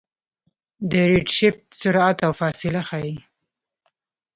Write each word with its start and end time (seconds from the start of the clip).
د 0.89 0.91
ریډشفټ 1.11 1.59
سرعت 1.81 2.17
او 2.25 2.31
فاصله 2.39 2.81
ښيي. 2.89 3.15